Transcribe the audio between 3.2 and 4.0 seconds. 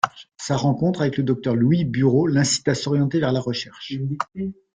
la recherche.